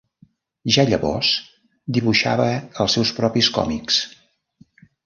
[0.75, 1.29] Ja llavors,
[1.99, 4.05] dibuixava els seus propis còmics.